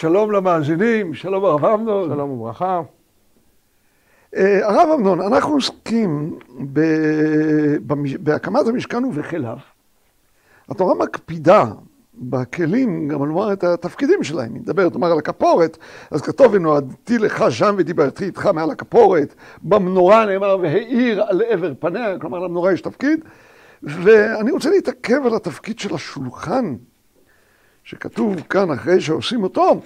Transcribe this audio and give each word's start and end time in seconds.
שלום 0.00 0.32
למאזינים, 0.32 1.14
שלום 1.14 1.44
הרב 1.44 1.64
אמנון. 1.64 2.10
שלום 2.10 2.30
וברכה. 2.30 2.82
הרב 4.36 4.88
אמנון, 4.94 5.20
אנחנו 5.20 5.54
עוסקים 5.54 6.38
בהקמת 8.20 8.66
המשכן 8.66 9.04
ובכליו. 9.04 9.56
התורה 10.68 10.94
מקפידה 10.94 11.64
בכלים 12.14 13.08
גם 13.08 13.24
לומר 13.24 13.52
את 13.52 13.64
התפקידים 13.64 14.22
שלהם. 14.22 14.54
היא 14.54 14.62
מדברת, 14.62 14.92
נאמר, 14.92 15.12
על 15.12 15.18
הכפורת, 15.18 15.78
אז 16.10 16.22
כתוב 16.22 16.54
ונועדתי 16.54 17.18
לך 17.18 17.44
שם 17.50 17.74
ודיברתי 17.78 18.24
איתך 18.24 18.46
מעל 18.46 18.70
הכפורת. 18.70 19.34
במנורה 19.62 20.26
נאמר 20.26 20.56
והאיר 20.62 21.22
על 21.22 21.42
עבר 21.48 21.72
פניה, 21.78 22.18
כלומר 22.18 22.38
למנורה 22.38 22.72
יש 22.72 22.80
תפקיד. 22.80 23.24
ואני 23.82 24.50
רוצה 24.50 24.70
להתעכב 24.70 25.26
על 25.26 25.34
התפקיד 25.34 25.78
של 25.78 25.94
השולחן, 25.94 26.74
שכתוב 27.90 28.40
כאן 28.40 28.70
אחרי 28.70 29.00
שעושים 29.00 29.42
אותו, 29.42 29.80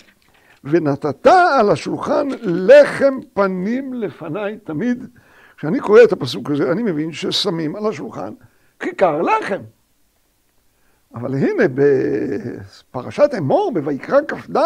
ונתת 0.64 1.26
על 1.26 1.70
השולחן 1.70 2.28
לחם 2.42 3.18
פנים 3.34 3.94
לפניי 3.94 4.58
תמיד. 4.64 5.06
כשאני 5.56 5.80
קורא 5.80 6.02
את 6.04 6.12
הפסוק 6.12 6.50
הזה, 6.50 6.72
אני 6.72 6.82
מבין 6.82 7.12
ששמים 7.12 7.76
על 7.76 7.86
השולחן 7.86 8.32
כיכר 8.80 9.22
לחם. 9.22 9.60
אבל 11.14 11.34
הנה 11.34 11.64
בפרשת 11.74 13.30
אמור, 13.38 13.72
בויקרא 13.72 14.18
כ"ד, 14.28 14.58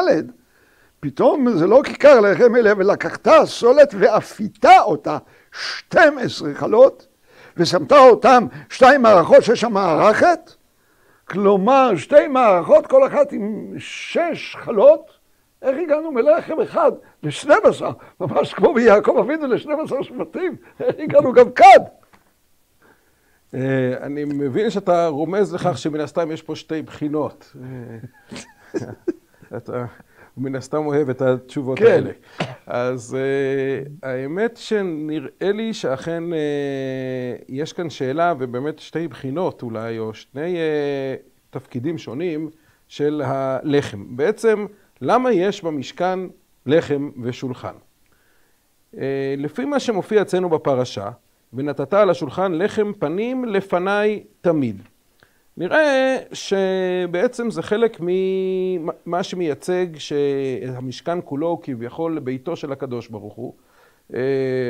פתאום 1.01 1.59
זה 1.59 1.67
לא 1.67 1.81
כיכר 1.85 2.21
לחם, 2.21 2.57
אלא 2.57 2.71
ולקחת 2.77 3.29
סולת 3.45 3.95
ואפיתה 3.99 4.81
אותה 4.81 5.19
12 5.53 6.55
חלות, 6.55 7.07
ושמת 7.57 7.93
אותם 7.93 8.47
שתיים 8.69 9.03
מערכות 9.03 9.43
שיש 9.43 9.61
שם 9.61 9.73
מערכת, 9.73 10.58
כלומר 11.31 11.97
שתי 11.97 12.29
מערכות, 12.29 12.87
כל 12.87 13.07
אחת 13.07 13.33
עם 13.33 13.75
שש 13.79 14.57
חלות, 14.57 15.19
איך 15.63 15.77
הגענו 15.83 16.13
מלחם 16.13 16.61
אחד 16.61 16.93
ל-12, 17.23 17.85
ממש 18.21 18.55
כמו 18.55 18.75
ביעקב 18.75 19.17
אבינו 19.19 19.47
ל-12 19.47 20.03
שבטים, 20.03 20.57
איך 20.81 20.97
הגענו 20.99 21.33
גם 21.33 21.51
כאן? 21.51 21.83
אני 24.01 24.25
מבין 24.25 24.71
שאתה 24.71 25.07
רומז 25.07 25.55
לכך 25.55 25.79
שמן 25.79 26.01
הסתם 26.01 26.31
יש 26.31 26.43
פה 26.43 26.57
שתי 26.57 26.83
בחינות. 26.83 27.55
אתה 30.39 30.49
מן 30.49 30.57
הסתם 30.57 30.87
אוהב 30.87 31.11
את 31.11 31.23
התשובות 31.23 31.81
האלה. 31.81 32.11
אז 32.67 33.17
האמת 34.03 34.57
שנראה 34.57 35.53
לי 35.53 35.75
שאכן 35.75 36.25
יש 37.49 37.73
כאן 37.73 37.91
שאלה 37.91 38.35
ובאמת 38.39 38.79
שתי 38.79 39.09
בחינות 39.09 39.63
אולי, 39.63 39.99
או 39.99 40.15
שני 40.15 40.57
תפקידים 41.51 41.99
שונים 41.99 42.51
של 42.89 43.23
הלחם. 43.25 44.17
בעצם, 44.17 44.67
למה 45.01 45.33
יש 45.33 45.65
במשכן 45.65 46.19
לחם 46.67 47.11
ושולחן? 47.23 47.75
לפי 49.37 49.65
מה 49.65 49.81
שמופיע 49.81 50.23
אצלנו 50.23 50.49
בפרשה, 50.49 51.11
ונתת 51.53 51.95
על 51.95 52.11
השולחן 52.11 52.53
לחם 52.53 52.93
פנים 52.99 53.45
לפניי 53.45 54.25
תמיד. 54.41 54.83
נראה 55.59 56.17
שבעצם 56.33 57.51
זה 57.51 57.63
חלק 57.63 57.99
ממה 58.01 59.23
שמייצג 59.23 59.87
שהמשכן 59.99 61.19
כולו 61.25 61.47
הוא 61.47 61.59
כביכול 61.63 62.19
ביתו 62.19 62.57
של 62.57 62.73
הקדוש 62.73 63.09
ברוך 63.09 63.35
הוא. 63.35 63.55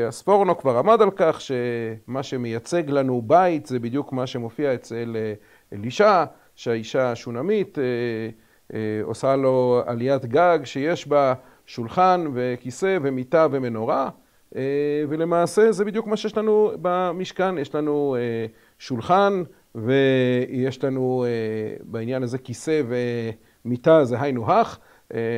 הספורנו 0.08 0.58
כבר 0.58 0.78
עמד 0.78 1.02
על 1.02 1.10
כך 1.16 1.40
שמה 1.40 2.22
שמייצג 2.22 2.90
לנו 2.90 3.22
בית 3.22 3.66
זה 3.66 3.78
בדיוק 3.78 4.12
מה 4.12 4.26
שמופיע 4.26 4.74
אצל 4.74 5.16
אלישע, 5.72 6.24
שהאישה 6.56 7.12
השונמית 7.12 7.78
עושה 9.02 9.36
לו 9.36 9.82
עליית 9.86 10.24
גג 10.24 10.58
שיש 10.64 11.08
בה 11.08 11.34
שולחן 11.66 12.24
וכיסא 12.34 12.98
ומיטה 13.02 13.46
ומנורה. 13.50 14.08
ולמעשה 15.08 15.72
זה 15.72 15.84
בדיוק 15.84 16.06
מה 16.06 16.16
שיש 16.16 16.36
לנו 16.36 16.70
במשכן, 16.82 17.58
יש 17.58 17.74
לנו 17.74 18.16
שולחן 18.78 19.42
ויש 19.84 20.84
לנו 20.84 21.24
בעניין 21.82 22.22
הזה 22.22 22.38
כיסא 22.38 22.82
ומיטה, 23.64 24.04
זה 24.04 24.20
היינו 24.20 24.52
הך, 24.52 24.78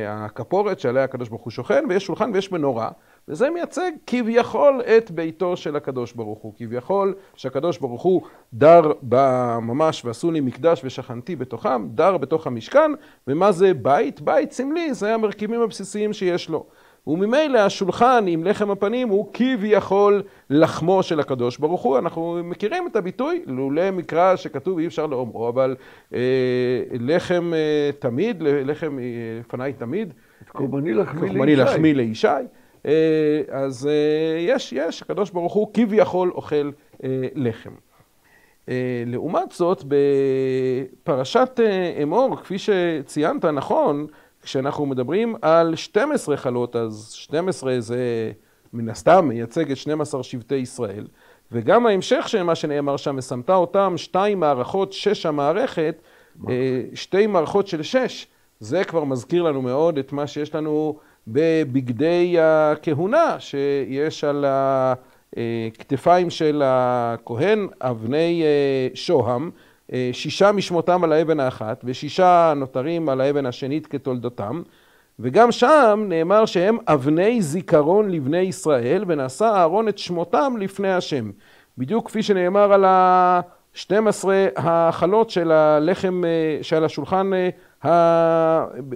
הכפורת 0.07 0.79
שעליה 0.79 1.03
הקדוש 1.03 1.29
ברוך 1.29 1.41
הוא 1.41 1.51
שוכן, 1.51 1.83
ויש 1.89 2.05
שולחן 2.05 2.31
ויש 2.33 2.51
מנורה, 2.51 2.89
וזה 3.27 3.49
מייצג 3.49 3.91
כביכול 4.07 4.81
את 4.97 5.11
ביתו 5.11 5.57
של 5.57 5.75
הקדוש 5.75 6.13
ברוך 6.13 6.39
הוא, 6.39 6.53
כביכול 6.57 7.15
שהקדוש 7.35 7.77
ברוך 7.77 8.01
הוא 8.01 8.21
דר 8.53 8.91
ממש 9.61 10.05
ועשו 10.05 10.31
לי 10.31 10.39
מקדש 10.41 10.81
ושכנתי 10.83 11.35
בתוכם, 11.35 11.87
דר 11.89 12.17
בתוך 12.17 12.47
המשכן, 12.47 12.91
ומה 13.27 13.51
זה 13.51 13.73
בית? 13.73 14.21
בית 14.21 14.51
סמלי, 14.51 14.93
זה 14.93 15.13
המרכיבים 15.13 15.61
הבסיסיים 15.61 16.13
שיש 16.13 16.49
לו. 16.49 16.65
וממילא 17.07 17.59
השולחן 17.59 18.25
עם 18.27 18.43
לחם 18.43 18.71
הפנים 18.71 19.09
הוא 19.09 19.29
כביכול 19.33 20.23
לחמו 20.49 21.03
של 21.03 21.19
הקדוש 21.19 21.57
ברוך 21.57 21.81
הוא. 21.81 21.97
אנחנו 21.97 22.39
מכירים 22.43 22.87
את 22.87 22.95
הביטוי, 22.95 23.43
לולא 23.45 23.91
מקרא 23.91 24.35
שכתוב 24.35 24.79
אי 24.79 24.87
אפשר 24.87 25.05
לאומרו, 25.05 25.49
אבל 25.49 25.75
אה, 26.13 26.19
לחם 26.91 27.51
אה, 27.53 27.89
תמיד, 27.99 28.37
לחם 28.41 28.99
אה, 28.99 29.03
לפניי 29.39 29.73
תמיד. 29.73 30.13
קורבני 30.47 31.55
לחמי 31.55 31.93
לישי. 31.93 32.27
אה, 32.85 33.41
אז 33.49 33.87
אה, 33.87 34.39
יש, 34.39 34.73
יש, 34.73 35.01
הקדוש 35.01 35.29
ברוך 35.29 35.53
הוא 35.53 35.67
כביכול 35.73 36.31
אוכל 36.35 36.71
אה, 37.03 37.09
לחם. 37.35 37.71
אה, 38.69 39.03
לעומת 39.05 39.51
זאת, 39.51 39.83
בפרשת 41.03 41.59
אה, 41.63 42.03
אמור, 42.03 42.35
כפי 42.35 42.55
שציינת 42.57 43.45
נכון, 43.45 44.07
כשאנחנו 44.41 44.85
מדברים 44.85 45.35
על 45.41 45.75
12 45.75 46.37
חלות, 46.37 46.75
אז 46.75 47.11
12 47.11 47.79
זה 47.79 48.31
מן 48.73 48.89
הסתם 48.89 49.27
מייצג 49.27 49.71
את 49.71 49.77
12 49.77 50.23
שבטי 50.23 50.55
ישראל, 50.55 51.07
וגם 51.51 51.85
ההמשך 51.85 52.23
של 52.27 52.43
מה 52.43 52.55
שנאמר 52.55 52.97
שם, 52.97 53.15
ושמת 53.17 53.49
אותם 53.49 53.93
שתיים 53.97 54.39
מערכות, 54.39 54.93
שש 54.93 55.25
המערכת, 55.25 56.01
שתי 56.93 57.27
מערכות 57.27 57.67
של 57.67 57.83
שש, 57.83 58.27
זה 58.59 58.83
כבר 58.83 59.03
מזכיר 59.03 59.43
לנו 59.43 59.61
מאוד 59.61 59.97
את 59.97 60.11
מה 60.11 60.27
שיש 60.27 60.55
לנו 60.55 60.99
בבגדי 61.27 62.35
הכהונה, 62.39 63.35
שיש 63.39 64.23
על 64.23 64.45
הכתפיים 64.47 66.29
של 66.29 66.61
הכהן, 66.65 67.67
אבני 67.81 68.43
שוהם, 68.93 69.51
שישה 70.11 70.51
משמותם 70.51 71.03
על 71.03 71.13
האבן 71.13 71.39
האחת, 71.39 71.81
ושישה 71.83 72.53
נותרים 72.55 73.09
על 73.09 73.21
האבן 73.21 73.45
השנית 73.45 73.87
כתולדותם, 73.87 74.61
וגם 75.19 75.51
שם 75.51 76.05
נאמר 76.07 76.45
שהם 76.45 76.77
אבני 76.87 77.41
זיכרון 77.41 78.09
לבני 78.09 78.37
ישראל, 78.37 79.03
ונשא 79.07 79.45
אהרון 79.45 79.87
את 79.87 79.97
שמותם 79.97 80.53
לפני 80.59 80.93
השם. 80.93 81.31
בדיוק 81.77 82.07
כפי 82.07 82.23
שנאמר 82.23 82.73
על 82.73 82.85
ה-12 82.85 84.27
החלות 84.55 85.29
של 85.29 85.51
הלחם, 85.51 86.23
של 86.61 86.83
השולחן 86.83 87.31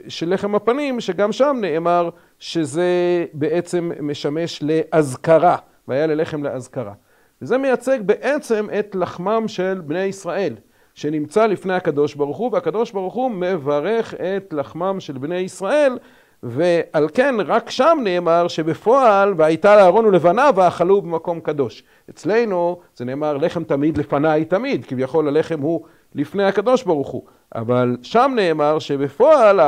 של 0.07 0.33
לחם 0.33 0.55
הפנים, 0.55 0.99
שגם 0.99 1.31
שם 1.31 1.57
נאמר 1.61 2.09
שזה 2.39 3.25
בעצם 3.33 3.91
משמש 4.01 4.63
לאזכרה, 4.63 5.57
והיה 5.87 6.07
ללחם 6.07 6.43
לאזכרה. 6.43 6.93
וזה 7.41 7.57
מייצג 7.57 7.99
בעצם 8.01 8.67
את 8.79 8.95
לחמם 8.95 9.47
של 9.47 9.81
בני 9.85 10.03
ישראל. 10.03 10.55
שנמצא 10.95 11.45
לפני 11.45 11.73
הקדוש 11.73 12.15
ברוך 12.15 12.37
הוא, 12.37 12.49
והקדוש 12.53 12.91
ברוך 12.91 13.13
הוא 13.13 13.31
מברך 13.31 14.13
את 14.13 14.53
לחמם 14.53 14.99
של 14.99 15.13
בני 15.17 15.35
ישראל, 15.35 15.97
ועל 16.43 17.07
כן 17.13 17.35
רק 17.45 17.69
שם 17.69 17.97
נאמר 18.03 18.47
שבפועל 18.47 19.33
והייתה 19.37 19.75
לאהרון 19.75 20.05
ולבניו 20.05 20.53
ואכלו 20.55 21.01
במקום 21.01 21.39
קדוש. 21.39 21.83
אצלנו 22.09 22.79
זה 22.95 23.05
נאמר 23.05 23.37
לחם 23.37 23.63
תמיד 23.63 23.97
לפניי 23.97 24.45
תמיד, 24.45 24.85
כביכול 24.85 25.27
הלחם 25.27 25.59
הוא 25.59 25.81
לפני 26.15 26.43
הקדוש 26.43 26.83
ברוך 26.83 27.09
הוא, 27.09 27.23
אבל 27.55 27.97
שם 28.01 28.31
נאמר 28.35 28.79
שבפועל 28.79 29.59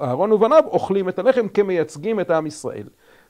אהרון 0.00 0.32
ובניו 0.32 0.62
אוכלים 0.66 1.08
את 1.08 1.18
הלחם 1.18 1.48
כמייצגים 1.48 2.20
את 2.20 2.30
עם 2.30 2.46
ישראל. 2.46 2.86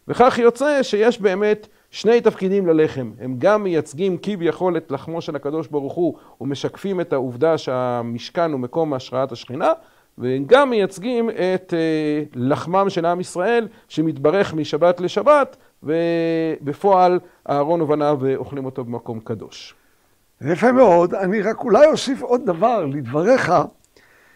וכך 0.08 0.38
יוצא 0.38 0.82
שיש 0.82 1.20
באמת 1.20 1.66
שני 1.90 2.20
תפקידים 2.20 2.66
ללחם, 2.66 3.10
הם 3.20 3.34
גם 3.38 3.62
מייצגים 3.62 4.16
כביכול 4.22 4.76
את 4.76 4.90
לחמו 4.90 5.20
של 5.20 5.36
הקדוש 5.36 5.68
ברוך 5.68 5.94
הוא 5.94 6.14
ומשקפים 6.40 7.00
את 7.00 7.12
העובדה 7.12 7.58
שהמשכן 7.58 8.52
הוא 8.52 8.60
מקום 8.60 8.94
השראת 8.94 9.32
השכינה, 9.32 9.72
והם 10.18 10.44
גם 10.46 10.70
מייצגים 10.70 11.30
את 11.30 11.74
לחמם 12.34 12.90
של 12.90 13.06
עם 13.06 13.20
ישראל 13.20 13.68
שמתברך 13.88 14.54
משבת 14.54 15.00
לשבת, 15.00 15.56
ובפועל 15.82 17.20
אהרון 17.50 17.80
ובניו 17.80 18.20
אוכלים 18.36 18.64
אותו 18.64 18.84
במקום 18.84 19.20
קדוש. 19.20 19.74
יפה 20.40 20.72
מאוד, 20.72 21.14
אני 21.14 21.42
רק 21.42 21.64
אולי 21.64 21.86
אוסיף 21.86 22.22
עוד 22.22 22.46
דבר 22.46 22.86
לדבריך, 22.86 23.52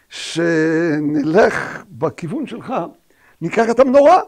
שנלך 0.09 1.85
בכיוון 1.91 2.47
שלך, 2.47 2.75
ניקח 3.41 3.71
את 3.71 3.81
המנורה. 3.81 4.21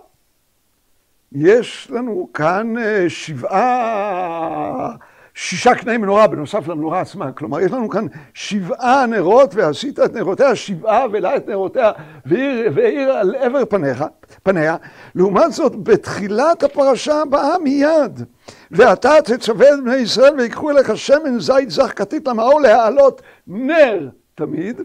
יש 1.33 1.91
לנו 1.91 2.29
כאן 2.35 2.75
שבעה, 3.09 4.91
שישה 5.35 5.75
קני 5.75 5.97
מנורה 5.97 6.27
בנוסף 6.27 6.69
למנורה 6.69 7.01
עצמה. 7.01 7.33
כלומר, 7.33 7.61
יש 7.61 7.73
לנו 7.73 7.89
כאן 7.89 8.07
שבעה 8.35 9.07
נרות, 9.07 9.55
ועשית 9.55 10.01
את 10.01 10.15
נרותיה 10.15 10.57
שבעה 10.57 11.07
ולה 11.13 11.37
את 11.37 11.49
נרותיה, 11.49 11.93
והאיר 12.27 13.13
על 13.13 13.35
עבר 13.35 13.65
פניך, 13.65 14.05
פניה. 14.43 14.77
לעומת 15.15 15.53
זאת, 15.53 15.77
בתחילת 15.77 16.63
הפרשה 16.63 17.23
הבאה 17.23 17.59
מיד, 17.59 18.23
ואתה 18.71 19.15
תצווה 19.25 19.75
את 19.75 19.85
בני 19.85 19.97
ישראל 19.97 20.35
ויקחו 20.41 20.71
אליך 20.71 20.97
שמן 20.97 21.41
זית 21.41 21.71
זך 21.71 21.93
כתית 21.97 22.29
למאור 22.29 22.61
להעלות 22.61 23.23
נר 23.47 24.09
תמיד. 24.35 24.81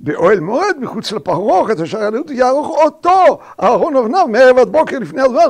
באוהל 0.00 0.40
מועד 0.40 0.76
מחוץ 0.80 1.12
לפרוכת 1.12 1.80
אשר 1.80 1.98
העלות 1.98 2.30
יערוך 2.30 2.78
אותו 2.84 3.38
אהרון 3.62 3.96
ובניו 3.96 4.28
מערב 4.28 4.58
עד 4.58 4.68
בוקר 4.68 4.98
לפני 4.98 5.22
הזמן 5.22 5.40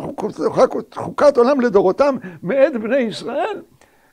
חוקת 0.94 1.36
עולם 1.36 1.60
לדורותם 1.60 2.16
מאת 2.42 2.72
בני 2.72 2.96
ישראל. 2.96 3.60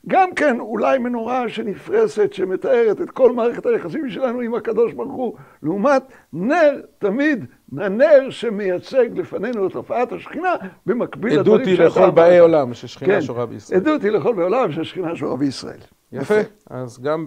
גם 0.07 0.33
כן 0.35 0.59
אולי 0.59 0.97
מנורה 0.97 1.49
שנפרסת 1.49 2.33
שמתארת 2.33 3.01
את 3.01 3.09
כל 3.09 3.31
מערכת 3.31 3.65
היחסים 3.65 4.09
שלנו 4.09 4.41
עם 4.41 4.55
הקדוש 4.55 4.93
ברוך 4.93 5.13
הוא 5.13 5.35
לעומת 5.63 6.03
נר 6.33 6.81
תמיד, 6.99 7.45
הנר 7.77 8.29
שמייצג 8.29 9.07
לפנינו 9.15 9.67
את 9.67 9.73
הופעת 9.73 10.11
השכינה 10.11 10.53
במקביל 10.85 11.39
לדברים 11.39 11.65
שאתה... 11.65 11.81
עדות 11.81 11.95
היא 11.95 12.03
לכל 12.03 12.09
באי 12.09 12.39
עולם 12.39 12.73
ששכינה 12.73 13.13
כן, 13.13 13.21
שורה 13.21 13.45
בישראל. 13.45 13.79
עדות 13.79 14.03
היא 14.03 14.11
לכל 14.11 14.33
באי 14.33 14.43
עולם 14.43 14.71
ששכינה 14.71 15.15
שורה 15.15 15.37
בישראל. 15.37 15.79
יפה. 16.11 16.39
אז 16.69 16.99
גם 16.99 17.25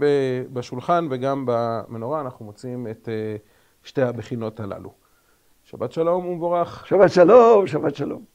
בשולחן 0.53 1.07
וגם 1.11 1.45
במנורה 1.47 2.21
אנחנו 2.21 2.45
מוצאים 2.45 2.87
את 2.91 3.09
אה, 3.09 3.37
שתי 3.83 4.03
הבחינות 4.03 4.61
הללו. 4.61 4.93
שבת 5.65 5.93
שלום 5.93 6.27
ומבורך. 6.27 6.87
שבת 6.87 7.11
שלום, 7.13 7.67
שבת 7.67 7.95
שלום. 7.95 8.34